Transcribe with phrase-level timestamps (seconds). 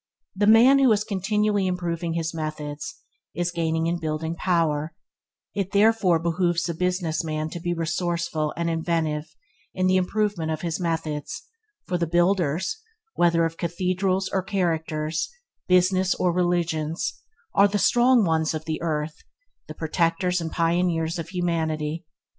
[0.35, 2.95] The man who is continually improving his methods,
[3.35, 4.95] is gaining in building power;
[5.53, 9.35] it therefore behoves the business man to be resourceful and inventive
[9.75, 11.43] in the improvement of his methods,
[11.85, 12.81] for the builders–
[13.13, 15.29] whether of cathedrals or characters,
[15.67, 17.21] business or religions–
[17.53, 19.25] are the strong ones of the earth, and
[19.67, 22.07] the protectors and pioneers of humanity.